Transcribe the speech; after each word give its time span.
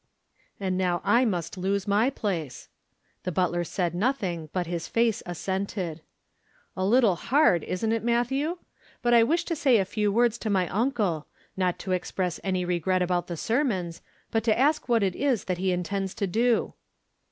"And 0.59 0.79
now 0.79 0.99
I 1.03 1.25
must 1.25 1.59
lose 1.59 1.87
my 1.87 2.09
place." 2.09 2.69
The 3.21 3.31
butler 3.31 3.63
said 3.63 3.93
nothing, 3.93 4.49
but 4.51 4.65
his 4.65 4.87
face 4.87 5.21
assented. 5.27 6.01
"A 6.75 6.83
little 6.83 7.15
hard, 7.15 7.63
isn't 7.65 7.91
it, 7.91 8.03
Matthew? 8.03 8.57
But 9.03 9.13
I 9.13 9.21
wish 9.21 9.43
to 9.45 9.55
say 9.55 9.77
a 9.77 9.85
few 9.85 10.11
words 10.11 10.39
to 10.39 10.49
my 10.49 10.67
uncle, 10.69 11.27
not 11.55 11.77
to 11.77 11.91
express 11.91 12.39
any 12.43 12.65
regret 12.65 13.03
about 13.03 13.27
the 13.27 13.37
sermons, 13.37 14.01
but 14.31 14.43
to 14.45 14.57
ask 14.57 14.89
what 14.89 15.03
it 15.03 15.15
is 15.15 15.43
that 15.43 15.59
he 15.59 15.71
intends 15.71 16.15
to 16.15 16.25
do." 16.25 16.73